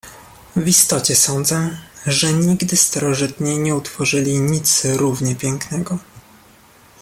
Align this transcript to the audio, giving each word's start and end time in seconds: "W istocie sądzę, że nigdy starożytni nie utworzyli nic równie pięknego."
"W 0.55 0.67
istocie 0.67 1.15
sądzę, 1.15 1.77
że 2.05 2.33
nigdy 2.33 2.77
starożytni 2.77 3.59
nie 3.59 3.75
utworzyli 3.75 4.39
nic 4.39 4.85
równie 4.85 5.35
pięknego." 5.35 5.97